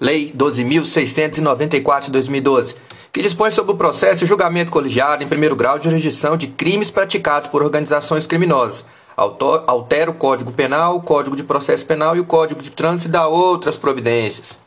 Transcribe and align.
Lei 0.00 0.32
12.694 0.36 2.06
de 2.06 2.10
2012, 2.10 2.74
que 3.12 3.22
dispõe 3.22 3.52
sobre 3.52 3.72
o 3.72 3.76
processo 3.76 4.24
e 4.24 4.26
julgamento 4.26 4.72
colegiado 4.72 5.22
em 5.22 5.28
primeiro 5.28 5.54
grau 5.54 5.78
de 5.78 5.84
jurisdição 5.84 6.36
de 6.36 6.48
crimes 6.48 6.90
praticados 6.90 7.48
por 7.48 7.62
organizações 7.62 8.26
criminosas. 8.26 8.84
Altera 9.16 10.10
o 10.10 10.14
Código 10.14 10.50
Penal, 10.50 10.96
o 10.96 11.00
Código 11.00 11.36
de 11.36 11.44
Processo 11.44 11.86
Penal 11.86 12.16
e 12.16 12.20
o 12.20 12.24
Código 12.24 12.60
de 12.60 12.70
Trânsito 12.70 13.08
e 13.08 13.12
dá 13.12 13.28
outras 13.28 13.76
providências. 13.76 14.58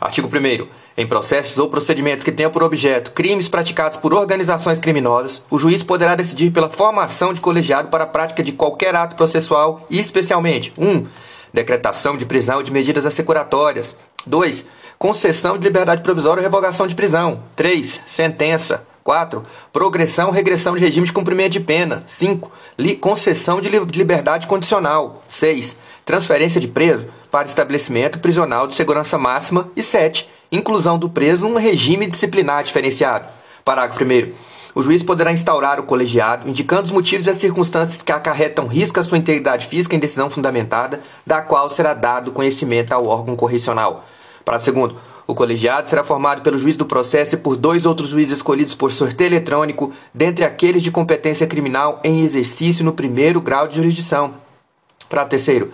Artigo 0.00 0.28
1 0.28 0.66
em 0.98 1.06
processos 1.06 1.58
ou 1.58 1.68
procedimentos 1.68 2.24
que 2.24 2.32
tenham 2.32 2.50
por 2.50 2.62
objeto 2.62 3.12
crimes 3.12 3.48
praticados 3.48 3.98
por 3.98 4.14
organizações 4.14 4.78
criminosas, 4.78 5.42
o 5.50 5.58
juiz 5.58 5.82
poderá 5.82 6.14
decidir 6.14 6.50
pela 6.50 6.70
formação 6.70 7.34
de 7.34 7.40
colegiado 7.40 7.88
para 7.88 8.04
a 8.04 8.06
prática 8.06 8.42
de 8.42 8.52
qualquer 8.52 8.96
ato 8.96 9.14
processual 9.14 9.86
e, 9.90 10.00
especialmente, 10.00 10.72
1. 10.78 10.88
Um, 10.88 11.06
decretação 11.52 12.16
de 12.16 12.26
prisão 12.26 12.62
de 12.62 12.72
medidas 12.72 13.06
assecuratórias. 13.06 13.94
2. 14.26 14.64
Concessão 14.98 15.56
de 15.56 15.64
liberdade 15.64 16.02
provisória 16.02 16.40
ou 16.40 16.44
revogação 16.44 16.86
de 16.86 16.94
prisão. 16.94 17.42
3. 17.54 18.00
Sentença. 18.06 18.82
4. 19.04 19.42
Progressão 19.72 20.26
ou 20.26 20.32
regressão 20.32 20.74
de 20.74 20.80
regime 20.80 21.06
de 21.06 21.12
cumprimento 21.12 21.52
de 21.52 21.60
pena. 21.60 22.02
5. 22.06 22.50
Li 22.78 22.96
concessão 22.96 23.60
de 23.60 23.68
liberdade 23.68 24.46
condicional. 24.46 25.22
6. 25.28 25.76
Transferência 26.04 26.60
de 26.60 26.68
preso 26.68 27.06
para 27.30 27.46
estabelecimento 27.46 28.18
prisional 28.18 28.66
de 28.66 28.74
segurança 28.74 29.16
máxima. 29.16 29.70
E 29.76 29.82
7 29.82 30.28
inclusão 30.50 30.98
do 30.98 31.08
preso 31.08 31.48
num 31.48 31.58
regime 31.58 32.06
disciplinar 32.06 32.62
diferenciado. 32.62 33.26
Parágrafo 33.64 34.04
1. 34.04 34.32
O 34.74 34.82
juiz 34.82 35.02
poderá 35.02 35.32
instaurar 35.32 35.80
o 35.80 35.84
colegiado, 35.84 36.48
indicando 36.48 36.82
os 36.82 36.92
motivos 36.92 37.26
e 37.26 37.30
as 37.30 37.38
circunstâncias 37.38 38.02
que 38.02 38.12
acarretam 38.12 38.66
risco 38.66 39.00
à 39.00 39.02
sua 39.02 39.16
integridade 39.16 39.66
física 39.68 39.96
em 39.96 39.98
decisão 39.98 40.28
fundamentada, 40.28 41.00
da 41.26 41.40
qual 41.40 41.70
será 41.70 41.94
dado 41.94 42.30
conhecimento 42.30 42.92
ao 42.92 43.06
órgão 43.06 43.34
correcional. 43.34 44.04
Parágrafo 44.46 44.70
2. 44.70 44.94
O 45.26 45.34
colegiado 45.34 45.90
será 45.90 46.04
formado 46.04 46.40
pelo 46.40 46.56
juiz 46.56 46.76
do 46.76 46.86
processo 46.86 47.34
e 47.34 47.36
por 47.36 47.56
dois 47.56 47.84
outros 47.84 48.10
juízes 48.10 48.36
escolhidos 48.36 48.76
por 48.76 48.92
sorteio 48.92 49.26
eletrônico, 49.26 49.92
dentre 50.14 50.44
aqueles 50.44 50.84
de 50.84 50.92
competência 50.92 51.48
criminal 51.48 52.00
em 52.04 52.22
exercício 52.22 52.84
no 52.84 52.92
primeiro 52.92 53.40
grau 53.40 53.66
de 53.66 53.74
jurisdição. 53.74 54.34
Parágrafo 55.08 55.44
3. 55.44 55.64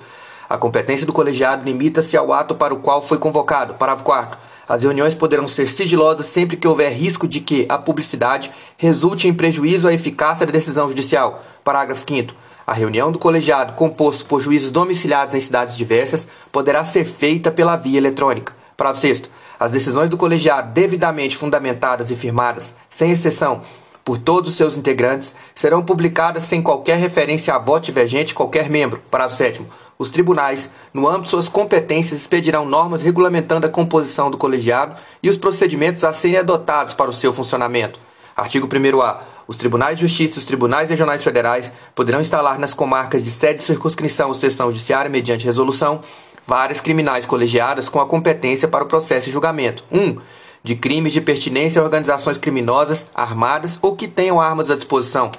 A 0.48 0.56
competência 0.56 1.04
do 1.04 1.12
colegiado 1.12 1.66
limita-se 1.66 2.16
ao 2.16 2.32
ato 2.32 2.54
para 2.54 2.72
o 2.72 2.78
qual 2.78 3.02
foi 3.02 3.18
convocado. 3.18 3.74
Parágrafo 3.74 4.04
4. 4.04 4.38
As 4.66 4.82
reuniões 4.84 5.14
poderão 5.14 5.46
ser 5.46 5.68
sigilosas 5.68 6.24
sempre 6.24 6.56
que 6.56 6.66
houver 6.66 6.94
risco 6.94 7.28
de 7.28 7.40
que 7.40 7.66
a 7.68 7.76
publicidade 7.76 8.50
resulte 8.78 9.28
em 9.28 9.34
prejuízo 9.34 9.86
à 9.86 9.92
eficácia 9.92 10.46
da 10.46 10.52
decisão 10.52 10.88
judicial. 10.88 11.44
Parágrafo 11.62 12.06
5 12.08 12.34
a 12.64 12.72
reunião 12.72 13.10
do 13.10 13.18
colegiado, 13.18 13.72
composto 13.72 14.24
por 14.24 14.40
juízes 14.40 14.70
domiciliados 14.70 15.34
em 15.34 15.40
cidades 15.40 15.76
diversas, 15.76 16.28
poderá 16.52 16.84
ser 16.84 17.04
feita 17.04 17.50
pela 17.50 17.74
via 17.74 17.98
eletrônica. 17.98 18.61
Parágrafo 18.82 19.00
6 19.00 19.22
As 19.60 19.70
decisões 19.70 20.10
do 20.10 20.16
colegiado 20.16 20.72
devidamente 20.72 21.36
fundamentadas 21.36 22.10
e 22.10 22.16
firmadas, 22.16 22.74
sem 22.90 23.12
exceção, 23.12 23.62
por 24.04 24.18
todos 24.18 24.50
os 24.50 24.56
seus 24.56 24.76
integrantes, 24.76 25.36
serão 25.54 25.84
publicadas 25.84 26.42
sem 26.42 26.60
qualquer 26.60 26.96
referência 26.98 27.54
a 27.54 27.58
voto 27.58 27.84
divergente 27.84 28.28
de 28.28 28.34
qualquer 28.34 28.68
membro. 28.68 29.00
Parágrafo 29.08 29.36
7 29.36 29.64
os 29.96 30.10
tribunais, 30.10 30.68
no 30.92 31.06
âmbito 31.06 31.24
de 31.24 31.28
suas 31.28 31.48
competências, 31.48 32.18
expedirão 32.18 32.66
normas 32.66 33.02
regulamentando 33.02 33.68
a 33.68 33.70
composição 33.70 34.32
do 34.32 34.36
colegiado 34.36 34.96
e 35.22 35.28
os 35.28 35.36
procedimentos 35.36 36.02
a 36.02 36.12
serem 36.12 36.38
adotados 36.38 36.92
para 36.92 37.08
o 37.08 37.12
seu 37.12 37.32
funcionamento. 37.32 38.00
Artigo 38.36 38.66
1a. 38.66 39.18
Os 39.46 39.56
tribunais 39.56 39.98
de 39.98 40.08
justiça 40.08 40.36
e 40.36 40.38
os 40.38 40.44
tribunais 40.44 40.90
regionais 40.90 41.22
federais 41.22 41.70
poderão 41.94 42.20
instalar 42.20 42.58
nas 42.58 42.74
comarcas 42.74 43.22
de 43.22 43.30
sede 43.30 43.60
de 43.60 43.64
circunscrição 43.64 44.26
ou 44.26 44.34
seção 44.34 44.72
judiciária, 44.72 45.08
mediante 45.08 45.44
resolução, 45.44 46.02
várias 46.46 46.80
criminais 46.80 47.26
colegiadas 47.26 47.88
com 47.88 48.00
a 48.00 48.06
competência 48.06 48.68
para 48.68 48.84
o 48.84 48.86
processo 48.88 49.28
e 49.28 49.32
julgamento. 49.32 49.84
1. 49.90 50.00
Um, 50.00 50.18
de 50.64 50.76
crimes 50.76 51.12
de 51.12 51.20
pertinência 51.20 51.80
a 51.80 51.84
organizações 51.84 52.38
criminosas 52.38 53.04
armadas 53.14 53.78
ou 53.82 53.96
que 53.96 54.06
tenham 54.06 54.40
armas 54.40 54.70
à 54.70 54.76
disposição. 54.76 55.32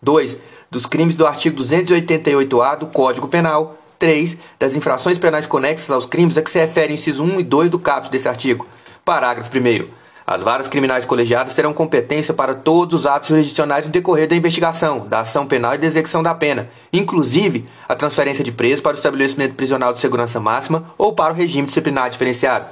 2. 0.00 0.36
Dos 0.70 0.86
crimes 0.86 1.16
do 1.16 1.26
artigo 1.26 1.60
288-A 1.60 2.76
do 2.76 2.86
Código 2.86 3.28
Penal. 3.28 3.76
3 3.98 4.38
das 4.60 4.76
infrações 4.76 5.18
penais 5.18 5.46
conexas 5.46 5.90
aos 5.90 6.06
crimes 6.06 6.38
a 6.38 6.42
que 6.42 6.50
se 6.50 6.58
refere 6.58 6.92
o 6.92 6.94
inciso 6.94 7.24
1 7.24 7.40
e 7.40 7.44
2 7.44 7.70
do 7.70 7.80
caput 7.80 8.10
desse 8.10 8.28
artigo. 8.28 8.64
Parágrafo 9.04 9.50
1 9.50 9.88
as 10.30 10.42
varas 10.42 10.68
criminais 10.68 11.06
colegiadas 11.06 11.54
terão 11.54 11.72
competência 11.72 12.34
para 12.34 12.54
todos 12.54 13.00
os 13.00 13.06
atos 13.06 13.30
jurisdicionais 13.30 13.86
no 13.86 13.90
decorrer 13.90 14.28
da 14.28 14.36
investigação, 14.36 15.08
da 15.08 15.20
ação 15.20 15.46
penal 15.46 15.74
e 15.74 15.78
da 15.78 15.86
execução 15.86 16.22
da 16.22 16.34
pena, 16.34 16.68
inclusive 16.92 17.66
a 17.88 17.94
transferência 17.94 18.44
de 18.44 18.52
preso 18.52 18.82
para 18.82 18.92
o 18.92 18.98
estabelecimento 18.98 19.54
prisional 19.54 19.90
de 19.90 20.00
segurança 20.00 20.38
máxima 20.38 20.92
ou 20.98 21.14
para 21.14 21.32
o 21.32 21.36
regime 21.36 21.66
disciplinar 21.66 22.10
diferenciado. 22.10 22.66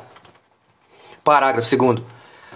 Parágrafo 1.24 1.74
2 1.74 2.02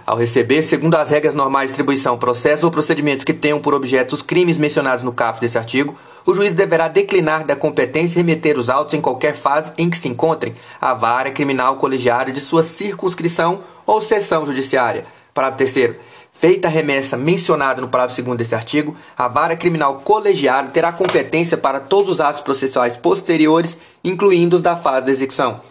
ao 0.05 0.17
receber, 0.17 0.61
segundo 0.61 0.95
as 0.95 1.09
regras 1.09 1.33
normais 1.33 1.67
de 1.67 1.73
distribuição, 1.73 2.17
processos 2.17 2.63
ou 2.63 2.69
procedimentos 2.69 3.23
que 3.23 3.33
tenham 3.33 3.59
por 3.59 3.73
objeto 3.73 4.13
os 4.13 4.21
crimes 4.21 4.57
mencionados 4.57 5.03
no 5.03 5.13
caput 5.13 5.41
desse 5.41 5.57
artigo, 5.57 5.95
o 6.25 6.33
juiz 6.33 6.53
deverá 6.53 6.87
declinar 6.87 7.45
da 7.45 7.55
competência 7.55 8.15
e 8.15 8.17
remeter 8.17 8.57
os 8.57 8.69
autos 8.69 8.93
em 8.93 9.01
qualquer 9.01 9.33
fase 9.33 9.71
em 9.77 9.89
que 9.89 9.97
se 9.97 10.07
encontrem 10.07 10.53
a 10.79 10.93
vara 10.93 11.31
criminal 11.31 11.77
colegiada 11.77 12.31
de 12.31 12.41
sua 12.41 12.63
circunscrição 12.63 13.61
ou 13.85 13.99
seção 13.99 14.45
judiciária. 14.45 15.05
Parágrafo 15.33 15.57
terceiro. 15.57 15.95
Feita 16.31 16.67
a 16.67 16.71
remessa 16.71 17.15
mencionada 17.15 17.81
no 17.81 17.87
parágrafo 17.87 18.19
2 18.19 18.37
desse 18.37 18.55
artigo, 18.55 18.95
a 19.15 19.27
vara 19.27 19.55
criminal 19.55 20.01
colegiada 20.03 20.69
terá 20.69 20.91
competência 20.91 21.55
para 21.55 21.79
todos 21.79 22.09
os 22.09 22.19
atos 22.19 22.41
processuais 22.41 22.97
posteriores, 22.97 23.77
incluindo 24.03 24.55
os 24.55 24.61
da 24.61 24.75
fase 24.75 25.05
da 25.05 25.11
execução. 25.11 25.61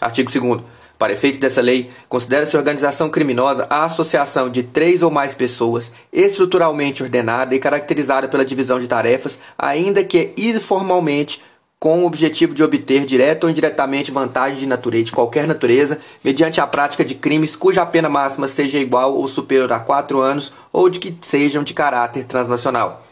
Artigo 0.00 0.30
2 0.30 0.62
para 0.98 1.12
efeito 1.12 1.38
dessa 1.38 1.60
lei, 1.60 1.90
considera-se 2.08 2.56
organização 2.56 3.08
criminosa 3.08 3.66
a 3.70 3.84
associação 3.84 4.50
de 4.50 4.64
três 4.64 5.02
ou 5.02 5.10
mais 5.10 5.32
pessoas, 5.32 5.92
estruturalmente 6.12 7.02
ordenada 7.02 7.54
e 7.54 7.60
caracterizada 7.60 8.26
pela 8.26 8.44
divisão 8.44 8.80
de 8.80 8.88
tarefas, 8.88 9.38
ainda 9.56 10.02
que 10.02 10.32
informalmente, 10.36 11.40
com 11.78 12.02
o 12.02 12.06
objetivo 12.06 12.52
de 12.52 12.64
obter 12.64 13.04
direta 13.04 13.46
ou 13.46 13.50
indiretamente 13.50 14.10
vantagem 14.10 14.58
de, 14.58 14.66
natureza, 14.66 15.04
de 15.04 15.12
qualquer 15.12 15.46
natureza, 15.46 15.98
mediante 16.24 16.60
a 16.60 16.66
prática 16.66 17.04
de 17.04 17.14
crimes 17.14 17.54
cuja 17.54 17.86
pena 17.86 18.08
máxima 18.08 18.48
seja 18.48 18.78
igual 18.78 19.14
ou 19.14 19.28
superior 19.28 19.72
a 19.72 19.78
quatro 19.78 20.20
anos 20.20 20.52
ou 20.72 20.90
de 20.90 20.98
que 20.98 21.16
sejam 21.20 21.62
de 21.62 21.72
caráter 21.72 22.24
transnacional. 22.24 23.07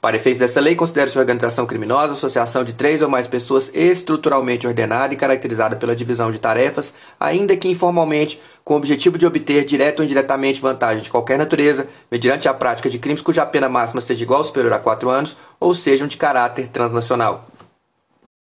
Para 0.00 0.16
efeitos 0.16 0.38
dessa 0.38 0.60
lei, 0.60 0.74
considera-se 0.74 1.18
organização 1.18 1.66
criminosa 1.66 2.12
associação 2.12 2.62
de 2.62 2.74
três 2.74 3.02
ou 3.02 3.08
mais 3.08 3.26
pessoas 3.26 3.70
estruturalmente 3.74 4.66
ordenada 4.66 5.14
e 5.14 5.16
caracterizada 5.16 5.76
pela 5.76 5.96
divisão 5.96 6.30
de 6.30 6.38
tarefas, 6.38 6.92
ainda 7.18 7.56
que 7.56 7.68
informalmente, 7.68 8.40
com 8.64 8.74
o 8.74 8.76
objetivo 8.76 9.18
de 9.18 9.26
obter 9.26 9.64
direta 9.64 10.02
ou 10.02 10.04
indiretamente 10.04 10.60
vantagem 10.60 11.02
de 11.02 11.10
qualquer 11.10 11.38
natureza, 11.38 11.88
mediante 12.10 12.48
a 12.48 12.54
prática 12.54 12.90
de 12.90 12.98
crimes 12.98 13.22
cuja 13.22 13.46
pena 13.46 13.68
máxima 13.68 14.00
seja 14.00 14.22
igual 14.22 14.40
ou 14.40 14.44
superior 14.44 14.72
a 14.72 14.78
quatro 14.78 15.08
anos, 15.08 15.36
ou 15.58 15.74
sejam 15.74 16.06
de 16.06 16.16
caráter 16.16 16.68
transnacional. 16.68 17.46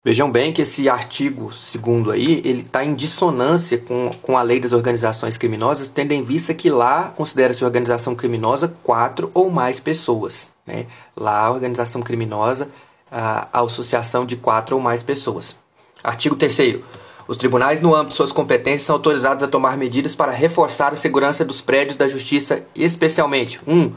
Vejam 0.03 0.31
bem 0.31 0.51
que 0.51 0.63
esse 0.63 0.89
artigo 0.89 1.53
segundo 1.53 2.11
aí, 2.11 2.41
ele 2.43 2.63
está 2.63 2.83
em 2.83 2.95
dissonância 2.95 3.77
com, 3.77 4.11
com 4.23 4.39
a 4.39 4.43
lei 4.43 4.59
das 4.59 4.73
organizações 4.73 5.37
criminosas, 5.37 5.89
tendo 5.89 6.13
em 6.13 6.23
vista 6.23 6.55
que 6.55 6.71
lá 6.71 7.13
considera-se 7.15 7.63
organização 7.67 8.15
criminosa 8.15 8.75
quatro 8.83 9.31
ou 9.35 9.51
mais 9.51 9.79
pessoas. 9.79 10.49
Né? 10.71 10.87
Lá, 11.17 11.51
organização 11.51 12.01
criminosa, 12.01 12.69
a, 13.11 13.49
associação 13.61 14.25
de 14.25 14.37
quatro 14.37 14.77
ou 14.77 14.83
mais 14.83 15.03
pessoas. 15.03 15.57
Artigo 16.03 16.37
3 16.37 16.81
os 17.29 17.37
tribunais, 17.37 17.81
no 17.81 17.95
âmbito 17.95 18.11
de 18.11 18.17
suas 18.17 18.33
competências, 18.33 18.83
são 18.83 18.97
autorizados 18.97 19.41
a 19.41 19.47
tomar 19.47 19.77
medidas 19.77 20.17
para 20.17 20.33
reforçar 20.33 20.93
a 20.93 20.97
segurança 20.97 21.45
dos 21.45 21.61
prédios 21.61 21.97
da 21.97 22.09
Justiça, 22.09 22.65
especialmente 22.75 23.61
1. 23.69 23.73
Um, 23.73 23.93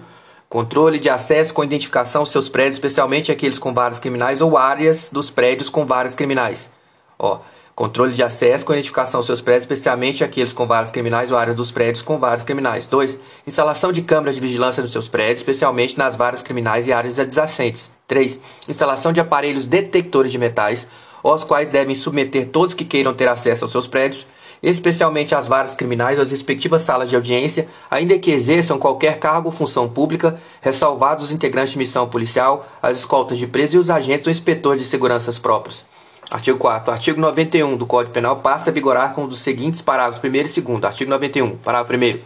controle 0.48 1.00
de 1.00 1.10
acesso 1.10 1.52
com 1.52 1.64
identificação 1.64 2.22
aos 2.22 2.30
seus 2.30 2.48
prédios, 2.48 2.76
especialmente 2.76 3.32
aqueles 3.32 3.58
com 3.58 3.74
varas 3.74 3.98
criminais 3.98 4.40
ou 4.40 4.56
áreas 4.56 5.10
dos 5.12 5.32
prédios 5.32 5.68
com 5.68 5.84
varas 5.84 6.14
criminais. 6.14 6.70
Ó, 7.18 7.40
Controle 7.76 8.14
de 8.14 8.22
acesso 8.22 8.64
com 8.64 8.74
identificação 8.74 9.20
aos 9.20 9.26
seus 9.26 9.42
prédios, 9.42 9.64
especialmente 9.64 10.24
aqueles 10.24 10.54
com 10.54 10.68
varas 10.68 10.92
criminais 10.92 11.32
ou 11.32 11.38
áreas 11.40 11.56
dos 11.56 11.72
prédios 11.72 12.04
com 12.04 12.20
varas 12.20 12.44
criminais. 12.44 12.86
2. 12.86 13.18
Instalação 13.48 13.92
de 13.92 14.04
câmeras 14.04 14.36
de 14.36 14.42
vigilância 14.42 14.84
nos 14.84 14.92
seus 14.92 15.08
prédios, 15.08 15.40
especialmente 15.40 15.98
nas 15.98 16.16
varas 16.16 16.44
criminais 16.44 16.86
e 16.86 16.94
áreas 16.94 17.18
adjacentes. 17.18 17.90
3. 18.08 18.40
Instalação 18.70 19.12
de 19.12 19.20
aparelhos 19.20 19.66
detectores 19.66 20.32
de 20.32 20.38
metais, 20.38 20.86
aos 21.24 21.44
quais 21.44 21.68
devem 21.68 21.96
submeter 21.96 22.50
todos 22.50 22.76
que 22.76 22.86
queiram 22.86 23.12
ter 23.12 23.28
acesso 23.28 23.66
aos 23.66 23.72
seus 23.72 23.88
prédios, 23.88 24.28
especialmente 24.62 25.34
as 25.34 25.48
varas 25.48 25.74
criminais 25.74 26.20
ou 26.20 26.24
as 26.24 26.30
respectivas 26.30 26.84
salas 26.84 27.10
de 27.10 27.16
audiência, 27.16 27.68
ainda 27.90 28.20
que 28.20 28.30
exerçam 28.30 28.78
qualquer 28.78 29.18
cargo 29.18 29.50
ou 29.50 29.52
função 29.52 29.90
pública, 29.90 30.40
ressalvados 30.62 31.26
os 31.26 31.32
integrantes 31.32 31.74
de 31.74 31.80
missão 31.80 32.08
policial, 32.08 32.68
as 32.84 33.00
escoltas 33.00 33.40
de 33.40 33.48
preso 33.48 33.78
e 33.78 33.80
os 33.80 33.90
agentes 33.90 34.28
ou 34.28 34.32
inspetores 34.32 34.84
de 34.84 34.88
seguranças 34.88 35.40
próprios. 35.40 35.92
Artigo 36.34 36.58
4 36.58 36.92
Artigo 36.92 37.22
91 37.22 37.78
do 37.78 37.86
Código 37.86 38.12
Penal 38.12 38.38
passa 38.38 38.72
a 38.72 38.74
vigorar 38.74 39.14
com 39.14 39.28
dos 39.28 39.38
seguintes 39.38 39.84
parágrafos 39.84 40.20
1 40.28 40.36
e 40.36 40.62
2 40.62 40.84
Artigo 40.84 41.12
91, 41.12 41.58
parágrafo 41.58 42.04
1 42.04 42.20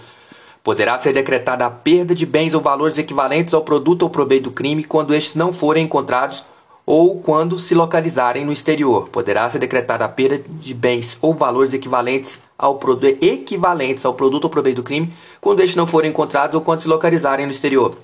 Poderá 0.63 0.98
ser 0.98 1.12
decretada 1.12 1.65
a 1.65 1.69
perda 1.69 2.15
de 2.15 2.25
bens 2.25 2.54
ou 2.54 2.62
valores 2.62 2.98
equivalentes 2.98 3.54
ao 3.54 3.63
produto 3.63 4.04
ou 4.04 4.09
proveito 4.09 4.45
do 4.45 4.51
crime 4.51 4.86
quando 4.86 5.13
estes 5.13 5.36
não 5.36 5.51
forem 5.51 5.83
encontrados 5.83 6.45
ou 6.86 7.19
quando 7.19 7.59
se 7.59 7.75
localizarem 7.75 8.45
no 8.45 8.54
exterior. 8.54 9.09
Poderá 9.09 9.50
ser 9.50 9.59
decretada 9.59 10.06
a 10.06 10.10
perda 10.10 10.42
de 10.48 10.74
bens 10.74 11.18
ou 11.21 11.33
valores 11.33 11.74
equivalentes 11.74 12.39
ao 12.57 12.75
produto 12.75 13.18
equivalentes 13.21 14.06
ao 14.06 14.13
produto 14.13 14.45
ou 14.45 14.50
proveito 14.50 14.77
do 14.77 14.83
crime 14.83 15.13
quando 15.42 15.60
estes 15.60 15.75
não 15.75 15.86
forem 15.86 16.12
encontrados 16.12 16.56
ou 16.56 16.62
quando 16.62 16.81
se 16.81 16.88
localizarem 16.88 17.45
no 17.45 17.51
exterior. 17.51 17.98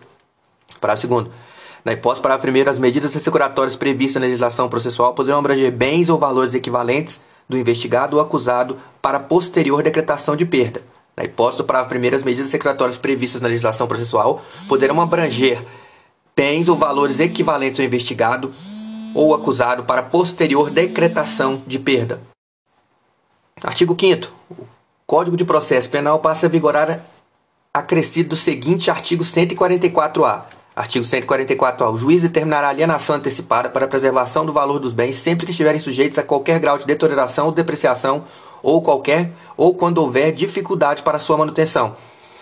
Parágrafo 0.81 1.01
segundo. 1.01 1.31
Na 1.83 1.91
hipótese 1.91 2.21
parágrafo 2.21 2.43
primeiro, 2.43 2.69
as 2.69 2.79
medidas 2.79 3.15
assecuratórias 3.15 3.75
previstas 3.75 4.21
na 4.21 4.27
legislação 4.27 4.69
processual 4.69 5.13
poderão 5.13 5.39
abranger 5.39 5.71
bens 5.71 6.09
ou 6.09 6.17
valores 6.17 6.53
equivalentes 6.53 7.19
do 7.47 7.57
investigado 7.57 8.15
ou 8.15 8.21
acusado 8.21 8.77
para 9.01 9.19
posterior 9.19 9.83
decretação 9.83 10.35
de 10.35 10.45
perda. 10.45 10.81
Na 11.15 11.25
hipótese 11.25 11.57
do 11.57 11.65
parágrafo 11.65 11.89
primeiro, 11.89 12.15
as 12.15 12.23
medidas 12.23 12.47
assecuratórias 12.47 12.97
previstas 12.97 13.41
na 13.41 13.49
legislação 13.49 13.85
processual 13.85 14.41
poderão 14.67 15.01
abranger 15.01 15.61
bens 16.35 16.69
ou 16.69 16.75
valores 16.75 17.19
equivalentes 17.19 17.79
ao 17.79 17.85
investigado 17.85 18.51
ou 19.13 19.35
acusado 19.35 19.83
para 19.83 20.01
posterior 20.01 20.69
decretação 20.69 21.61
de 21.67 21.77
perda. 21.77 22.21
Artigo 23.61 23.95
5 23.99 24.33
O 24.49 24.67
Código 25.05 25.37
de 25.37 25.45
Processo 25.45 25.89
Penal 25.89 26.19
passa 26.19 26.47
a 26.47 26.49
vigorar 26.49 27.05
acrescido 27.73 28.29
do 28.29 28.35
seguinte 28.35 28.89
artigo 28.89 29.23
144-A. 29.23 30.62
Artigo 30.75 31.05
144-A. 31.05 31.91
O 31.91 31.97
juiz 31.97 32.23
determinará 32.23 32.69
alienação 32.69 33.15
antecipada 33.15 33.69
para 33.69 33.87
preservação 33.87 34.43
do 34.43 34.51
valor 34.51 34.79
dos 34.79 34.91
bens 34.91 35.13
sempre 35.13 35.45
que 35.45 35.51
estiverem 35.51 35.79
sujeitos 35.79 36.17
a 36.17 36.23
qualquer 36.23 36.59
grau 36.59 36.79
de 36.79 36.85
deterioração 36.87 37.45
ou 37.45 37.51
depreciação 37.51 38.23
ou 38.63 38.81
qualquer 38.81 39.31
ou 39.55 39.75
quando 39.75 39.99
houver 39.99 40.31
dificuldade 40.31 41.03
para 41.03 41.19
sua 41.19 41.37
manutenção. 41.37 41.95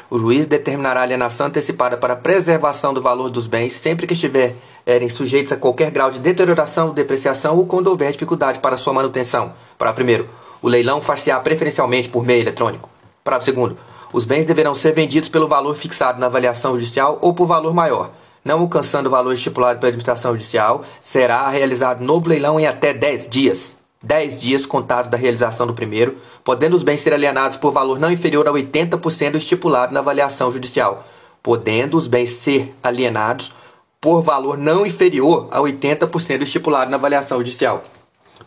O 0.10 0.18
juiz 0.18 0.46
determinará 0.46 1.02
alienação 1.02 1.48
antecipada 1.48 1.98
para 1.98 2.16
preservação 2.16 2.94
do 2.94 3.02
valor 3.02 3.30
dos 3.30 3.48
bens 3.48 3.74
sempre 3.74 4.08
que 4.08 4.14
estiver 4.14 4.56
erem 4.86 5.10
sujeitos 5.10 5.52
a 5.52 5.58
qualquer 5.58 5.92
grau 5.92 6.10
de 6.10 6.20
deterioração, 6.20 6.94
depreciação 6.94 7.58
ou 7.58 7.66
quando 7.66 7.88
houver 7.88 8.14
dificuldade 8.14 8.60
para 8.60 8.78
sua 8.78 8.94
manutenção. 8.94 9.52
Para 9.78 9.92
primeiro, 9.92 10.30
o 10.62 10.70
leilão 10.70 11.02
far-se-á 11.02 11.38
preferencialmente 11.42 12.08
por 12.08 12.26
meio 12.26 12.42
eletrônico. 12.42 12.90
Para 13.26 13.42
segundo, 13.42 13.78
os 14.14 14.24
bens 14.24 14.46
deverão 14.46 14.74
ser 14.74 14.94
vendidos 14.94 15.28
pelo 15.28 15.50
valor 15.50 15.76
fixado 15.76 16.20
na 16.20 16.28
avaliação 16.28 16.74
judicial 16.74 17.18
ou 17.22 17.34
por 17.34 17.46
valor 17.46 17.74
maior. 17.74 18.21
Não 18.44 18.62
alcançando 18.62 19.08
o 19.08 19.10
valor 19.10 19.34
estipulado 19.34 19.80
pela 19.80 19.90
administração 19.90 20.34
judicial, 20.34 20.84
será 21.00 21.48
realizado 21.50 22.04
novo 22.04 22.30
leilão 22.30 22.60
em 22.60 22.66
até 22.66 22.94
10 22.94 23.30
dias. 23.30 23.76
10 24.04 24.42
dias 24.42 24.66
contados 24.66 25.12
da 25.12 25.18
realização 25.18 25.68
do 25.68 25.76
primeiro, 25.76 26.18
podendo 26.44 26.76
os 26.76 26.82
bens 26.82 27.02
ser 27.02 27.14
alienados 27.14 27.56
por 27.56 27.72
valor 27.72 28.00
não 28.00 28.12
inferior 28.12 28.48
a 28.48 28.52
80% 28.52 29.36
estipulado 29.36 29.94
na 29.94 30.00
avaliação 30.00 30.52
judicial. 30.52 31.06
Podendo 31.44 31.96
os 31.96 32.08
bens 32.08 32.32
ser 32.32 32.74
alienados 32.82 33.54
por 34.00 34.24
valor 34.24 34.58
não 34.58 34.86
inferior 34.86 35.48
a 35.52 35.60
80% 35.60 36.42
estipulado 36.42 36.90
na 36.90 36.98
avaliação 36.98 37.38
judicial. 37.38 37.84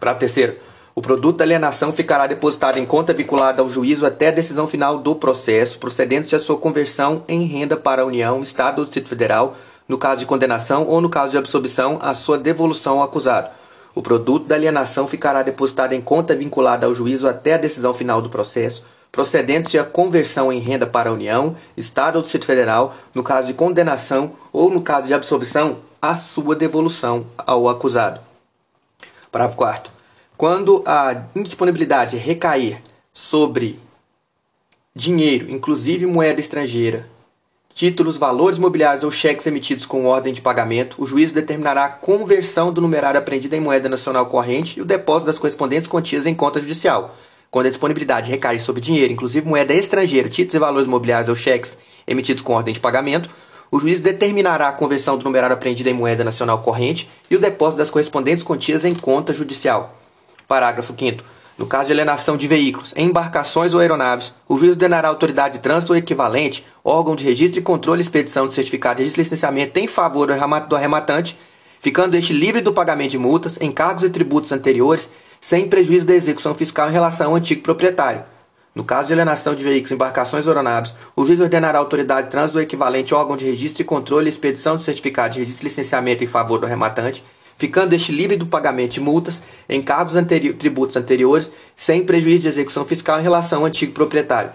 Para 0.01 0.15
terceiro, 0.15 0.57
o 0.97 1.03
produto 1.03 1.39
da 1.39 1.45
alienação 1.45 1.93
ficará 1.93 2.27
depositado 2.27 2.79
em 2.79 2.87
conta 2.87 3.13
vinculada 3.13 3.63
ao 3.63 3.69
juízo 3.69 4.07
até 4.07 4.29
a 4.29 4.33
decisão 4.33 4.67
final 4.67 4.99
do 4.99 5.15
processo, 5.15 5.79
procedendo-se 5.79 6.35
a 6.35 6.39
sua 6.39 6.57
conversão 6.57 7.25
em 7.29 7.47
renda 7.47 7.77
para 7.77 8.03
a 8.03 8.05
União, 8.05 8.43
Estado 8.43 8.79
ou 8.81 8.85
Distrito 8.85 9.09
Federal, 9.09 9.57
no 9.89 9.99
caso 9.99 10.21
de 10.21 10.27
condenação 10.27 10.87
ou 10.87 11.01
no 11.01 11.09
caso 11.09 11.33
de 11.33 11.39
absolvição, 11.39 11.99
a 12.01 12.15
sua 12.15 12.39
devolução 12.39 12.99
ao 12.99 13.05
acusado. 13.05 13.51
O 13.95 14.03
produto 14.03 14.47
da 14.47 14.55
alienação 14.55 15.07
ficará 15.07 15.43
depositado 15.43 15.93
em 15.93 16.01
conta 16.01 16.35
vinculada 16.35 16.87
ao 16.87 16.95
juízo 16.95 17.29
até 17.29 17.55
a 17.55 17.59
decisão 17.59 17.95
final 17.95 18.21
do 18.21 18.29
processo, 18.29 18.85
procedendo-se 19.13 19.79
a 19.79 19.85
conversão 19.85 20.53
em 20.53 20.59
renda 20.59 20.87
para 20.87 21.11
a 21.11 21.13
União, 21.13 21.55
Estado 21.77 22.17
ou 22.17 22.23
Distrito 22.23 22.47
Federal, 22.47 22.95
no 23.15 23.23
caso 23.23 23.47
de 23.47 23.55
condenação 23.55 24.33
ou 24.53 24.69
no 24.69 24.83
caso 24.83 25.07
de 25.07 25.15
absolvição, 25.15 25.79
a 26.03 26.17
sua 26.17 26.57
devolução 26.57 27.25
ao 27.39 27.69
acusado. 27.69 28.21
Parágrafo 29.31 29.57
4. 29.57 29.93
Quando 30.37 30.83
a 30.85 31.23
indisponibilidade 31.35 32.17
recair 32.17 32.83
sobre 33.13 33.79
dinheiro, 34.95 35.51
inclusive 35.51 36.07
moeda 36.07 36.41
estrangeira, 36.41 37.09
títulos, 37.75 38.17
valores 38.17 38.59
mobiliários 38.59 39.05
ou 39.05 39.11
cheques 39.11 39.47
emitidos 39.47 39.85
com 39.85 40.07
ordem 40.07 40.33
de 40.33 40.41
pagamento, 40.41 40.97
o 40.99 41.07
juízo 41.07 41.35
determinará 41.35 41.85
a 41.85 41.91
conversão 41.91 42.73
do 42.73 42.81
numerário 42.81 43.19
apreendido 43.19 43.55
em 43.55 43.61
moeda 43.61 43.89
nacional 43.89 44.27
corrente 44.27 44.79
e 44.79 44.83
o 44.83 44.87
depósito 44.87 45.27
das 45.27 45.39
correspondentes 45.39 45.89
quantias 45.89 46.25
em 46.25 46.35
conta 46.35 46.61
judicial 46.61 47.15
quando 47.55 47.67
a 47.67 47.71
disponibilidade 47.71 48.33
recai 48.33 48.59
sobre 48.59 48.81
dinheiro, 48.81 49.13
inclusive 49.13 49.47
moeda 49.47 49.73
estrangeira, 49.73 50.29
títulos 50.29 50.55
e 50.55 50.59
valores 50.59 50.89
mobiliários 50.89 51.29
ou 51.29 51.37
cheques 51.37 51.79
emitidos 52.05 52.43
com 52.43 52.53
ordem 52.53 52.75
de 52.75 52.81
pagamento, 52.81 53.31
o 53.71 53.79
juiz 53.79 54.01
determinará 54.01 54.71
a 54.71 54.73
conversão 54.73 55.17
do 55.17 55.23
numerário 55.23 55.55
apreendido 55.55 55.89
em 55.89 55.95
moeda 55.95 56.25
nacional 56.25 56.59
corrente 56.63 57.09
e 57.31 57.37
o 57.37 57.39
depósito 57.39 57.79
das 57.79 57.91
correspondentes 57.91 58.43
quantias 58.43 58.85
em 58.85 58.93
conta 58.93 59.33
judicial. 59.33 59.97
Parágrafo 60.49 60.93
5 60.99 61.23
no 61.57 61.67
caso 61.67 61.87
de 61.87 61.93
alienação 61.93 62.37
de 62.37 62.49
veículos, 62.49 62.93
embarcações 62.97 63.75
ou 63.75 63.81
aeronaves, 63.81 64.35
o 64.49 64.57
juiz 64.57 64.73
ordenará 64.73 65.07
a 65.07 65.11
autoridade 65.11 65.55
de 65.55 65.61
trânsito 65.61 65.93
ou 65.93 65.99
equivalente, 65.99 66.67
órgão 66.83 67.15
de 67.15 67.25
registro 67.25 67.61
e 67.61 67.63
controle 67.63 68.01
e 68.01 68.03
expedição 68.03 68.47
do 68.47 68.53
certificado 68.53 69.05
de 69.05 69.17
licenciamento 69.17 69.79
em 69.79 69.87
favor 69.87 70.27
do 70.27 70.77
arrematante, 70.77 71.39
ficando 71.79 72.17
este 72.17 72.33
livre 72.33 72.61
do 72.61 72.73
pagamento 72.73 73.13
de 73.13 73.19
multas, 73.19 73.57
encargos 73.61 74.03
e 74.03 74.11
tributos 74.11 74.51
anteriores 74.51 75.09
sem 75.41 75.69
prejuízo 75.69 76.07
da 76.07 76.15
execução 76.15 76.55
fiscal 76.55 76.89
em 76.89 76.93
relação 76.93 77.29
ao 77.29 77.37
antigo 77.37 77.63
proprietário. 77.63 78.25
No 78.75 78.83
caso 78.83 79.07
de 79.07 79.13
alienação 79.13 79.55
de 79.55 79.63
veículos, 79.63 79.93
embarcações 79.93 80.47
ou 80.47 80.51
aeronaves, 80.51 80.95
o 81.15 81.25
juiz 81.25 81.41
ordenará 81.41 81.79
à 81.79 81.81
autoridade 81.81 82.25
de 82.25 82.31
trânsito 82.33 82.59
ou 82.59 82.63
equivalente 82.63 83.15
órgão 83.15 83.37
de 83.37 83.45
registro 83.45 83.83
e 83.83 83.85
controle 83.85 84.27
e 84.27 84.31
expedição 84.31 84.77
do 84.77 84.83
certificado 84.83 85.35
de 85.35 85.41
registro 85.41 85.65
e 85.65 85.69
licenciamento 85.69 86.25
em 86.25 86.27
favor 86.27 86.59
do 86.59 86.67
arrematante, 86.67 87.23
ficando 87.57 87.95
este 87.95 88.13
livre 88.13 88.37
do 88.37 88.47
pagamento 88.47 88.93
de 88.93 89.01
multas, 89.01 89.43
encargos 89.69 90.17
anteri 90.17 90.53
tributos 90.53 90.97
anteriores, 90.97 91.51
sem 91.75 92.05
prejuízo 92.05 92.43
de 92.43 92.49
execução 92.49 92.85
fiscal 92.85 93.19
em 93.19 93.23
relação 93.23 93.61
ao 93.61 93.67
antigo 93.67 93.93
proprietário. 93.93 94.53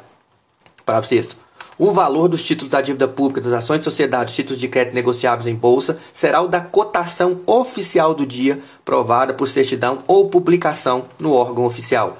Parágrafo 0.85 1.09
6 1.09 1.49
o 1.79 1.93
valor 1.93 2.27
dos 2.27 2.43
títulos 2.43 2.69
da 2.69 2.81
dívida 2.81 3.07
pública, 3.07 3.39
das 3.39 3.53
ações 3.53 3.79
de 3.79 3.85
sociedade, 3.85 4.33
títulos 4.33 4.59
de 4.59 4.67
crédito 4.67 4.93
negociáveis 4.93 5.47
em 5.47 5.55
bolsa, 5.55 5.97
será 6.11 6.41
o 6.41 6.47
da 6.49 6.59
cotação 6.59 7.39
oficial 7.45 8.13
do 8.13 8.25
dia, 8.25 8.59
provada 8.83 9.33
por 9.33 9.47
certidão 9.47 10.03
ou 10.05 10.29
publicação 10.29 11.05
no 11.17 11.31
órgão 11.31 11.63
oficial. 11.63 12.17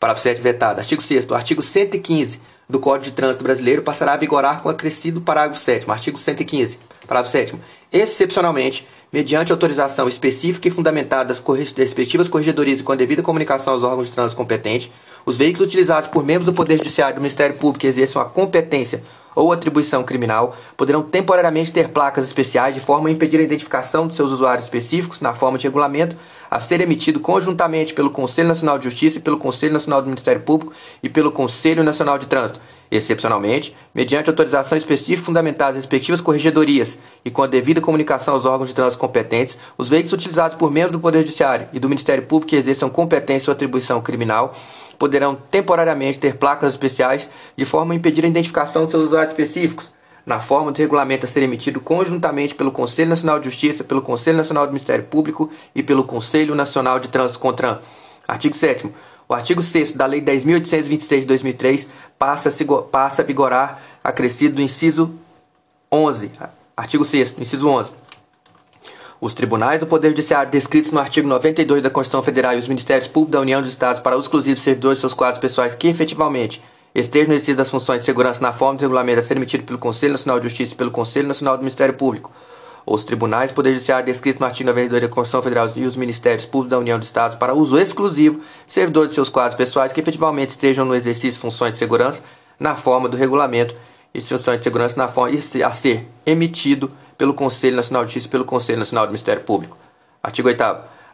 Parágrafo 0.00 0.22
7 0.22 0.40
vetado. 0.40 0.80
Artigo 0.80 1.02
6 1.02 1.26
O 1.26 1.34
artigo 1.34 1.60
115 1.60 2.40
do 2.66 2.80
Código 2.80 3.04
de 3.04 3.12
Trânsito 3.12 3.44
Brasileiro 3.44 3.82
passará 3.82 4.14
a 4.14 4.16
vigorar 4.16 4.62
com 4.62 4.70
acrescido 4.70 5.20
parágrafo 5.20 5.60
7 5.60 5.90
Artigo 5.90 6.16
115. 6.16 6.78
Parágrafo 7.06 7.30
7 7.30 7.56
Excepcionalmente, 7.92 8.88
mediante 9.14 9.52
autorização 9.52 10.08
específica 10.08 10.66
e 10.66 10.72
fundamentada 10.72 11.26
das 11.26 11.38
respectivas 11.38 12.26
corregedorias 12.26 12.80
e 12.80 12.82
com 12.82 12.90
a 12.90 12.96
devida 12.96 13.22
comunicação 13.22 13.72
aos 13.72 13.84
órgãos 13.84 14.08
de 14.08 14.12
trânsito 14.12 14.36
competentes, 14.36 14.90
os 15.24 15.36
veículos 15.36 15.68
utilizados 15.68 16.08
por 16.08 16.24
membros 16.24 16.46
do 16.46 16.52
Poder 16.52 16.78
Judiciário 16.78 17.12
e 17.12 17.14
do 17.14 17.20
Ministério 17.20 17.54
Público 17.54 17.78
que 17.78 17.86
exerçam 17.86 18.20
a 18.20 18.24
competência 18.24 19.04
ou 19.32 19.52
atribuição 19.52 20.02
criminal 20.02 20.56
poderão 20.76 21.00
temporariamente 21.00 21.72
ter 21.72 21.90
placas 21.90 22.24
especiais 22.24 22.74
de 22.74 22.80
forma 22.80 23.08
a 23.08 23.12
impedir 23.12 23.38
a 23.38 23.44
identificação 23.44 24.08
de 24.08 24.16
seus 24.16 24.32
usuários 24.32 24.64
específicos 24.64 25.20
na 25.20 25.32
forma 25.32 25.58
de 25.58 25.64
regulamento 25.64 26.16
a 26.50 26.58
ser 26.58 26.80
emitido 26.80 27.20
conjuntamente 27.20 27.94
pelo 27.94 28.10
Conselho 28.10 28.48
Nacional 28.48 28.78
de 28.78 28.84
Justiça 28.84 29.18
e 29.18 29.20
pelo 29.20 29.38
Conselho 29.38 29.74
Nacional 29.74 30.02
do 30.02 30.06
Ministério 30.08 30.42
Público 30.42 30.72
e 31.00 31.08
pelo 31.08 31.30
Conselho 31.30 31.84
Nacional 31.84 32.18
de 32.18 32.26
Trânsito. 32.26 32.58
Excepcionalmente, 32.96 33.74
mediante 33.92 34.30
autorização 34.30 34.78
específica 34.78 35.26
fundamentada 35.26 35.72
nas 35.72 35.78
respectivas 35.78 36.20
corregedorias 36.20 36.96
e 37.24 37.30
com 37.30 37.42
a 37.42 37.48
devida 37.48 37.80
comunicação 37.80 38.34
aos 38.34 38.44
órgãos 38.44 38.68
de 38.68 38.74
trânsito 38.76 39.00
competentes, 39.00 39.58
os 39.76 39.88
veículos 39.88 40.12
utilizados 40.12 40.56
por 40.56 40.70
membros 40.70 40.92
do 40.92 41.00
Poder 41.00 41.18
Judiciário 41.18 41.66
e 41.72 41.80
do 41.80 41.88
Ministério 41.88 42.22
Público 42.22 42.50
que 42.50 42.56
exerçam 42.56 42.88
competência 42.88 43.50
ou 43.50 43.52
atribuição 43.52 44.00
criminal 44.00 44.54
poderão 44.96 45.34
temporariamente 45.34 46.20
ter 46.20 46.36
placas 46.36 46.70
especiais 46.70 47.28
de 47.56 47.64
forma 47.64 47.92
a 47.92 47.96
impedir 47.96 48.24
a 48.24 48.28
identificação 48.28 48.84
de 48.84 48.92
seus 48.92 49.06
usuários 49.06 49.32
específicos, 49.32 49.90
na 50.24 50.40
forma 50.40 50.70
do 50.70 50.78
regulamento 50.78 51.26
a 51.26 51.28
ser 51.28 51.42
emitido 51.42 51.80
conjuntamente 51.80 52.54
pelo 52.54 52.70
Conselho 52.70 53.10
Nacional 53.10 53.40
de 53.40 53.46
Justiça, 53.46 53.82
pelo 53.82 54.02
Conselho 54.02 54.36
Nacional 54.36 54.66
do 54.66 54.72
Ministério 54.72 55.04
Público 55.04 55.50
e 55.74 55.82
pelo 55.82 56.04
Conselho 56.04 56.54
Nacional 56.54 57.00
de 57.00 57.08
Trânsito 57.08 57.40
CONTRAN. 57.40 57.80
Artigo 58.26 58.54
7 58.54 58.88
O 59.28 59.34
artigo 59.34 59.60
6 59.60 59.92
da 59.92 60.06
Lei 60.06 60.22
10.826 60.22 61.20
de 61.20 61.26
2003 61.26 61.88
passa 62.90 63.22
a, 63.22 63.24
vigorar 63.24 63.82
acrescido 64.02 64.56
do 64.56 64.62
inciso 64.62 65.14
11. 65.90 66.30
Artigo 66.76 67.04
6 67.04 67.36
inciso 67.38 67.68
11. 67.68 67.92
Os 69.20 69.32
tribunais 69.32 69.80
do 69.80 69.86
Poder 69.86 70.08
Judiciário 70.08 70.50
descritos 70.50 70.90
no 70.90 70.98
artigo 70.98 71.26
92 71.26 71.82
da 71.82 71.88
Constituição 71.88 72.22
Federal 72.22 72.54
e 72.54 72.58
os 72.58 72.68
Ministérios 72.68 73.08
Públicos 73.08 73.32
da 73.32 73.40
União 73.40 73.62
dos 73.62 73.70
Estados 73.70 74.02
para 74.02 74.16
os 74.16 74.24
exclusivos 74.24 74.62
servidores 74.62 74.98
de 74.98 75.00
seus 75.00 75.14
quadros 75.14 75.40
pessoais 75.40 75.74
que 75.74 75.88
efetivamente 75.88 76.62
estejam 76.94 77.28
no 77.28 77.34
exercício 77.34 77.56
das 77.56 77.70
funções 77.70 78.00
de 78.00 78.04
segurança 78.04 78.40
na 78.40 78.52
forma 78.52 78.76
do 78.76 78.82
regulamento 78.82 79.20
a 79.20 79.22
ser 79.22 79.36
emitido 79.36 79.64
pelo 79.64 79.78
Conselho 79.78 80.12
Nacional 80.12 80.38
de 80.38 80.48
Justiça 80.48 80.74
e 80.74 80.76
pelo 80.76 80.90
Conselho 80.90 81.28
Nacional 81.28 81.56
do 81.56 81.60
Ministério 81.60 81.94
Público. 81.94 82.30
Os 82.86 83.02
tribunais 83.02 83.50
do 83.50 83.54
Poder 83.54 83.72
Judiciário 83.72 84.04
descritos 84.04 84.38
no 84.38 84.46
artigo 84.46 84.68
92 84.68 85.02
da 85.02 85.08
Constituição 85.08 85.42
Federal 85.42 85.70
e 85.74 85.86
os 85.86 85.96
Ministérios 85.96 86.44
Públicos 86.44 86.70
da 86.70 86.78
União 86.78 86.98
dos 86.98 87.08
Estados 87.08 87.36
para 87.36 87.54
uso 87.54 87.78
exclusivo 87.78 88.40
servidores 88.66 89.10
de 89.10 89.14
seus 89.14 89.30
quadros 89.30 89.56
pessoais 89.56 89.92
que 89.92 90.00
efetivamente 90.00 90.50
estejam 90.50 90.84
no 90.84 90.94
exercício 90.94 91.32
de 91.32 91.38
funções 91.38 91.72
de 91.72 91.78
segurança 91.78 92.22
na 92.60 92.76
forma 92.76 93.08
do 93.08 93.16
regulamento 93.16 93.74
e 94.12 94.20
funções 94.20 94.58
de 94.58 94.64
segurança 94.64 94.96
na 94.98 95.08
forma 95.08 95.36
a 95.64 95.70
ser 95.70 96.06
emitido 96.26 96.92
pelo 97.16 97.32
Conselho 97.32 97.76
Nacional 97.76 98.04
de 98.04 98.08
Justiça 98.08 98.28
e 98.28 98.30
pelo 98.30 98.44
Conselho 98.44 98.78
Nacional 98.78 99.06
do 99.06 99.10
Ministério 99.10 99.42
Público. 99.42 99.78
Artigo 100.22 100.48
8 100.48 100.62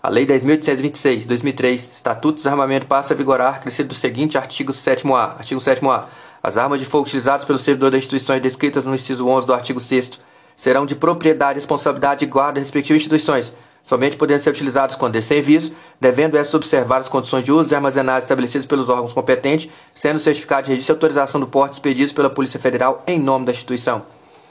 A 0.02 0.08
Lei 0.08 0.26
10.826, 0.26 1.24
2003, 1.26 1.90
Estatuto 1.94 2.36
de 2.36 2.42
Desarmamento 2.42 2.86
passa 2.86 3.14
a 3.14 3.16
vigorar, 3.16 3.60
crescido 3.60 3.90
do 3.90 3.94
seguinte 3.94 4.36
artigo 4.36 4.72
7A. 4.72 5.36
Artigo 5.38 5.60
7A. 5.60 6.06
As 6.42 6.56
armas 6.56 6.80
de 6.80 6.86
fogo 6.86 7.04
utilizadas 7.04 7.44
pelo 7.44 7.58
servidor 7.58 7.92
das 7.92 7.98
instituições 7.98 8.40
descritas 8.40 8.84
no 8.84 8.94
inciso 8.94 9.28
11 9.28 9.46
do 9.46 9.54
artigo 9.54 9.78
6 9.78 10.18
serão 10.60 10.84
de 10.84 10.94
propriedade, 10.94 11.58
responsabilidade 11.58 12.22
e 12.22 12.28
guarda 12.28 12.54
das 12.54 12.64
respectivas 12.64 13.00
instituições, 13.00 13.50
somente 13.82 14.18
podendo 14.18 14.42
ser 14.42 14.50
utilizados 14.50 14.94
quando 14.94 15.14
de 15.14 15.22
serviço, 15.22 15.72
devendo 15.98 16.36
essas 16.36 16.52
observar 16.52 16.98
as 16.98 17.08
condições 17.08 17.46
de 17.46 17.50
uso 17.50 17.72
e 17.72 17.74
armazenagem 17.74 18.24
estabelecidas 18.24 18.66
pelos 18.66 18.90
órgãos 18.90 19.14
competentes, 19.14 19.70
sendo 19.94 20.18
certificado 20.18 20.66
de 20.66 20.72
registro 20.72 20.92
e 20.92 20.96
autorização 20.96 21.40
do 21.40 21.46
porte 21.46 21.72
expedidos 21.74 22.12
pela 22.12 22.28
Polícia 22.28 22.60
Federal 22.60 23.02
em 23.06 23.18
nome 23.18 23.46
da 23.46 23.52
instituição. 23.52 24.02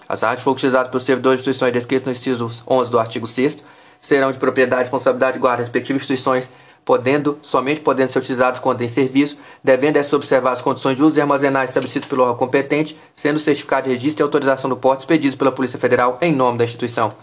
As 0.07 0.23
armas 0.23 0.39
de 0.39 0.45
fogo 0.45 0.57
utilizadas 0.57 0.89
pelos 0.89 1.03
servidores 1.03 1.37
de 1.37 1.41
instituições 1.41 1.73
descritas 1.73 2.05
no 2.07 2.11
inciso 2.11 2.63
11 2.67 2.89
do 2.89 2.97
artigo 2.97 3.27
6 3.27 3.59
serão 4.01 4.31
de 4.31 4.39
propriedade, 4.39 4.81
responsabilidade 4.81 5.37
e 5.37 5.39
guarda 5.39 5.61
respectivas 5.61 6.01
instituições, 6.01 6.49
podendo, 6.89 7.37
somente 7.43 7.81
podendo 7.81 8.11
ser 8.11 8.17
utilizados 8.17 8.59
quando 8.59 8.81
em 8.81 8.87
serviço, 8.87 9.37
devendo 9.63 9.97
essas 9.97 10.11
observar 10.11 10.53
as 10.53 10.61
condições 10.63 10.97
de 10.97 11.03
uso 11.03 11.19
e 11.19 11.21
armazenagem 11.21 11.67
estabelecidas 11.67 12.09
pelo 12.09 12.23
órgão 12.23 12.35
competente, 12.35 12.97
sendo 13.15 13.37
certificado 13.37 13.87
de 13.87 13.93
registro 13.93 14.23
e 14.23 14.25
autorização 14.25 14.67
do 14.67 14.75
porte 14.75 15.01
expedidos 15.01 15.35
pela 15.35 15.51
Polícia 15.51 15.77
Federal 15.77 16.17
em 16.19 16.33
nome 16.33 16.57
da 16.57 16.63
instituição. 16.63 17.13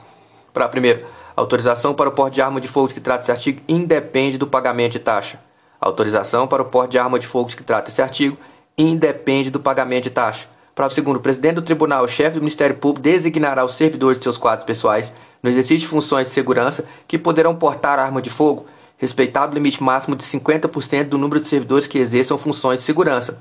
Para 0.54 0.68
primeiro, 0.68 1.04
autorização 1.34 1.94
para 1.94 2.08
o 2.08 2.12
porte 2.12 2.34
de 2.34 2.42
arma 2.42 2.60
de 2.60 2.68
fogo 2.68 2.86
de 2.86 2.94
que 2.94 3.00
trata 3.00 3.24
esse 3.24 3.32
artigo 3.32 3.60
independe 3.66 4.38
do 4.38 4.46
pagamento 4.46 4.92
de 4.92 5.00
taxa. 5.00 5.40
Autorização 5.80 6.46
para 6.46 6.62
o 6.62 6.66
porte 6.66 6.92
de 6.92 7.00
arma 7.00 7.18
de 7.18 7.26
fogo 7.26 7.48
de 7.48 7.56
que 7.56 7.64
trata 7.64 7.90
esse 7.90 8.00
artigo 8.00 8.36
independe 8.78 9.50
do 9.50 9.58
pagamento 9.58 10.04
de 10.04 10.10
taxa. 10.10 10.46
Para 10.76 10.86
o 10.86 10.90
segundo, 10.90 11.16
o 11.16 11.20
presidente 11.20 11.56
do 11.56 11.62
tribunal, 11.62 12.04
o 12.04 12.08
chefe 12.08 12.34
do 12.34 12.40
Ministério 12.40 12.76
Público, 12.76 13.02
designará 13.02 13.64
os 13.64 13.72
servidores 13.72 14.18
de 14.18 14.22
seus 14.22 14.38
quadros 14.38 14.64
pessoais 14.64 15.12
no 15.42 15.50
exercício 15.50 15.78
de 15.78 15.88
funções 15.88 16.28
de 16.28 16.32
segurança 16.32 16.84
que 17.08 17.18
poderão 17.18 17.56
portar 17.56 17.98
arma 17.98 18.22
de 18.22 18.30
fogo, 18.30 18.66
respeitado 18.96 19.52
o 19.52 19.54
limite 19.54 19.82
máximo 19.82 20.16
de 20.16 20.24
50% 20.24 21.04
do 21.04 21.18
número 21.18 21.40
de 21.40 21.46
servidores 21.46 21.86
que 21.86 21.98
exerçam 21.98 22.38
funções 22.38 22.78
de 22.78 22.84
segurança. 22.84 23.38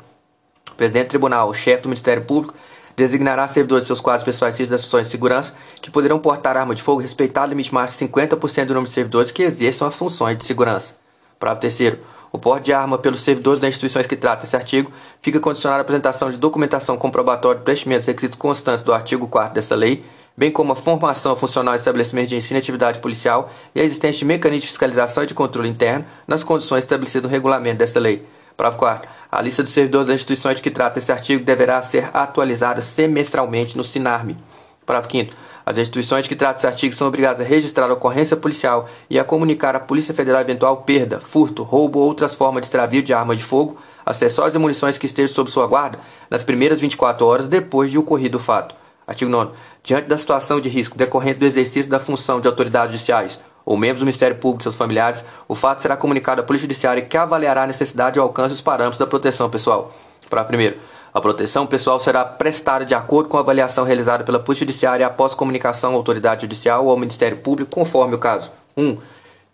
O 0.71 0.75
presidente 0.75 1.07
do 1.07 1.09
tribunal, 1.09 1.50
o 1.50 1.53
chefe 1.53 1.83
do 1.83 1.89
Ministério 1.89 2.25
Público, 2.25 2.53
designará 2.95 3.47
servidores 3.47 3.83
de 3.83 3.88
seus 3.88 4.00
quadros 4.00 4.24
pessoais 4.24 4.57
das 4.67 4.83
funções 4.83 5.05
de 5.05 5.12
segurança 5.12 5.53
que 5.81 5.91
poderão 5.91 6.19
portar 6.19 6.57
arma 6.57 6.74
de 6.74 6.81
fogo, 6.81 7.01
respeitado 7.01 7.47
o 7.47 7.50
limite 7.50 7.74
máximo 7.74 8.07
de 8.07 8.13
50% 8.13 8.65
do 8.65 8.74
número 8.74 8.89
de 8.89 8.93
servidores 8.93 9.31
que 9.31 9.43
exerçam 9.43 9.88
as 9.88 9.95
funções 9.95 10.38
de 10.38 10.45
segurança. 10.45 10.95
Parágrafo 11.39 11.62
terceiro. 11.62 12.00
O 12.31 12.38
porte 12.38 12.65
de 12.65 12.74
arma 12.74 12.97
pelos 12.97 13.21
servidores 13.21 13.62
das 13.62 13.69
instituições 13.69 14.05
que 14.07 14.15
trata 14.15 14.45
esse 14.45 14.55
artigo 14.55 14.91
fica 15.21 15.39
condicionado 15.39 15.79
à 15.79 15.81
apresentação 15.81 16.29
de 16.29 16.35
documentação 16.35 16.97
comprobatória 16.97 17.59
de 17.59 17.63
preenchimento 17.63 18.00
dos 18.00 18.07
requisitos 18.07 18.38
constantes 18.38 18.83
do 18.83 18.93
artigo 18.93 19.25
4 19.25 19.53
dessa 19.53 19.74
lei 19.74 20.03
bem 20.38 20.51
como 20.51 20.74
a 20.74 20.75
formação 20.75 21.36
funcional 21.36 21.74
de 21.74 21.80
estabelecimentos 21.80 22.30
de 22.30 22.36
ensino 22.36 22.58
e 22.58 22.62
atividade 22.62 23.00
policial 23.00 23.50
e 23.74 23.80
a 23.80 23.84
existência 23.84 24.20
de 24.20 24.25
mecanismos 24.25 24.63
de 24.63 24.70
fiscalização 24.70 25.24
e 25.24 25.27
de 25.27 25.34
controle 25.34 25.70
interno 25.70 26.06
nas 26.27 26.44
condições 26.44 26.84
estabelecidas 26.84 27.24
no 27.24 27.30
regulamento 27.30 27.77
desta 27.77 28.00
lei. 28.00 28.25
Parágrafo 28.58 28.80
4. 28.80 29.10
A 29.32 29.42
lista 29.42 29.63
dos 29.63 29.74
servidores 29.74 30.08
das 30.08 30.15
instituições 30.15 30.62
que 30.62 30.72
trata 30.72 31.00
esse 31.00 31.12
artigo 31.12 31.44
deverá 31.44 31.82
ser 31.82 32.10
atualizada 32.13 32.82
semestralmente 32.82 33.75
no 33.75 33.84
SINARME. 33.84 34.38
Parágrafo 34.86 35.12
5. 35.12 35.36
As 35.65 35.77
instituições 35.80 36.27
que 36.27 36.36
tratam 36.36 36.60
esse 36.60 36.68
artigo 36.68 36.94
são 36.94 37.08
obrigadas 37.08 37.44
a 37.44 37.50
registrar 37.50 37.89
a 37.89 37.94
ocorrência 37.94 38.38
policial 38.38 38.88
e 39.10 39.18
a 39.18 39.24
comunicar 39.24 39.75
à 39.75 39.80
Polícia 39.80 40.13
Federal 40.13 40.39
eventual 40.42 40.77
perda, 40.84 41.20
furto, 41.20 41.63
roubo 41.63 42.00
ou 42.00 42.06
outras 42.06 42.36
formas 42.36 42.62
de 42.62 42.68
extravio 42.68 43.01
de 43.01 43.13
arma 43.13 43.36
de 43.36 43.44
fogo, 43.44 43.77
acessórios 44.06 44.54
e 44.54 44.60
munições 44.60 45.00
que 45.00 45.08
estejam 45.08 45.34
sob 45.34 45.50
sua 45.50 45.65
guarda 45.65 46.00
nas 46.30 46.44
primeiras 46.44 46.80
24 46.80 47.25
horas 47.25 47.48
depois 47.48 47.89
de 47.89 47.98
ocorrido 47.98 48.38
o 48.38 48.42
fato. 48.42 48.75
Artigo 49.08 49.30
9. 49.30 49.54
Diante 49.86 50.08
da 50.08 50.18
situação 50.18 50.60
de 50.60 50.68
risco 50.68 50.98
decorrente 50.98 51.38
do 51.38 51.46
exercício 51.46 51.92
da 51.92 52.00
função 52.00 52.42
de 52.42 52.48
autoridades 52.48 52.94
judiciais 52.94 53.39
ou 53.63 53.77
membros 53.77 54.00
do 54.00 54.06
Ministério 54.06 54.36
Público 54.36 54.62
e 54.62 54.63
seus 54.63 54.75
familiares, 54.75 55.24
o 55.48 55.54
fato 55.54 55.80
será 55.80 55.96
comunicado 55.96 56.42
à 56.42 56.44
Polícia 56.44 56.65
Judiciária 56.65 57.06
que 57.06 57.15
avaliará 57.15 57.62
a 57.62 57.68
necessidade 57.68 58.18
e 58.18 58.20
o 58.20 58.24
alcance 58.24 58.50
dos 58.50 58.62
parâmetros 58.62 58.98
da 58.98 59.06
proteção 59.06 59.48
pessoal. 59.48 59.96
Para 60.27 60.44
primeiro, 60.44 60.77
a 61.13 61.22
proteção 61.22 61.68
pessoal 61.68 62.00
será 62.00 62.25
prestada 62.25 62.84
de 62.84 62.96
acordo 62.96 63.30
com 63.30 63.38
a 63.38 63.42
avaliação 63.42 63.84
realizada 63.84 64.24
pela 64.24 64.39
Polícia 64.39 64.65
Judiciária 64.65 65.06
após 65.06 65.36
comunicação 65.36 65.92
à 65.92 65.94
autoridade 65.94 66.42
judicial 66.42 66.86
ou 66.86 66.89
ao 66.89 66.98
Ministério 66.98 67.38
Público, 67.38 67.70
conforme 67.70 68.15
o 68.15 68.20
caso. 68.20 68.51
1. 68.75 68.84
Um, 68.84 68.98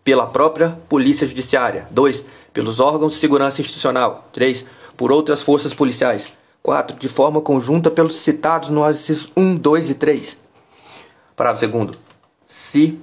pela 0.01 0.25
própria 0.25 0.77
Polícia 0.87 1.27
Judiciária. 1.27 1.87
2. 1.91 2.23
Pelos 2.53 2.79
órgãos 2.79 3.15
de 3.15 3.19
segurança 3.19 3.59
institucional. 3.59 4.29
3. 4.31 4.63
Por 4.95 5.11
outras 5.11 5.41
forças 5.41 5.73
policiais. 5.73 6.31
4. 6.63 6.97
De 6.97 7.09
forma 7.09 7.41
conjunta 7.41 7.89
pelos 7.89 8.15
citados 8.17 8.69
no 8.69 8.89
incisos 8.89 9.31
1, 9.35 9.55
2 9.55 9.89
e 9.89 9.95
3. 9.95 10.37
Parágrafo 11.35 11.67
2. 11.67 11.97
Se 12.47 12.99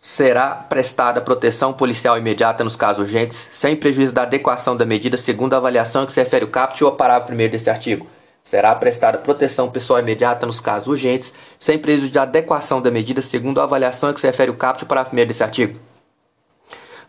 será 0.00 0.50
prestada 0.54 1.20
proteção 1.20 1.72
policial 1.72 2.16
imediata 2.16 2.64
nos 2.64 2.74
casos 2.74 3.00
urgentes, 3.00 3.48
sem 3.52 3.76
prejuízo 3.76 4.12
da 4.12 4.22
adequação 4.22 4.76
da 4.76 4.86
medida 4.86 5.16
segundo 5.16 5.54
a 5.54 5.58
avaliação 5.58 6.06
que 6.06 6.12
se 6.12 6.20
refere 6.20 6.44
o 6.44 6.48
caput 6.48 6.82
ou 6.82 6.90
ao 6.90 6.96
parágrafo 6.96 7.32
1 7.32 7.36
deste 7.36 7.68
artigo. 7.68 8.06
Será 8.42 8.74
prestada 8.74 9.18
proteção 9.18 9.70
pessoal 9.70 10.00
imediata 10.00 10.46
nos 10.46 10.60
casos 10.60 10.88
urgentes, 10.88 11.32
sem 11.58 11.78
prejuízo 11.78 12.14
da 12.14 12.22
adequação 12.22 12.80
da 12.80 12.90
medida 12.90 13.20
segundo 13.20 13.60
a 13.60 13.64
avaliação 13.64 14.12
que 14.14 14.20
se 14.20 14.26
refere 14.26 14.50
o 14.50 14.56
caput 14.56 14.84
ou 14.84 14.88
parágrafo 14.88 15.14
1 15.14 15.26
deste 15.26 15.42
artigo. 15.42 15.78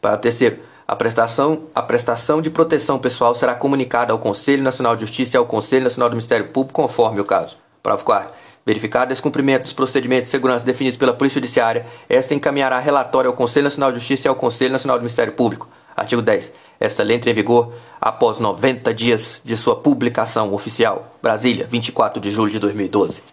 Parágrafo 0.02 0.38
3 0.38 0.71
a 0.92 0.96
prestação, 0.98 1.68
a 1.74 1.82
prestação 1.82 2.42
de 2.42 2.50
proteção 2.50 3.00
pessoal 3.00 3.34
será 3.34 3.56
comunicada 3.56 4.12
ao 4.12 4.20
Conselho 4.20 4.62
Nacional 4.62 4.94
de 4.94 5.06
Justiça 5.06 5.32
e 5.34 5.38
ao 5.38 5.46
Conselho 5.46 5.86
Nacional 5.86 6.10
do 6.10 6.16
Ministério 6.16 6.50
Público, 6.50 6.82
conforme 6.82 7.22
o 7.22 7.24
caso. 7.24 7.56
Parágrafo 7.82 8.04
4. 8.04 8.34
Verificado 8.66 9.06
o 9.06 9.08
descumprimento 9.08 9.64
dos 9.64 9.72
procedimentos 9.72 10.26
de 10.26 10.32
segurança 10.32 10.66
definidos 10.66 10.98
pela 10.98 11.14
Polícia 11.14 11.40
Judiciária, 11.40 11.86
esta 12.10 12.36
encaminhará 12.36 12.78
relatório 12.78 13.30
ao 13.30 13.38
Conselho 13.38 13.64
Nacional 13.64 13.94
de 13.94 14.00
Justiça 14.00 14.28
e 14.28 14.30
ao 14.30 14.36
Conselho 14.36 14.74
Nacional 14.74 14.98
do 14.98 15.04
Ministério 15.04 15.32
Público. 15.32 15.70
Artigo 15.96 16.22
10. 16.22 16.52
Esta 16.78 17.04
lei 17.04 17.16
entra 17.16 17.32
em 17.32 17.34
vigor 17.34 17.72
após 18.02 18.40
90 18.40 18.94
dias 18.94 19.40
de 19.46 19.56
sua 19.56 19.78
publicação 19.78 20.54
oficial. 20.54 21.16
Brasília, 21.22 21.66
24 21.72 22.20
de 22.20 22.30
julho 22.30 22.52
de 22.52 22.60
2012. 22.60 23.24